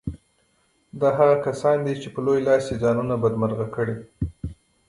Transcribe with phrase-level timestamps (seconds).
[0.99, 3.95] دا هغه کسان دي چې په لوی لاس یې ځانونه بدمرغه کړي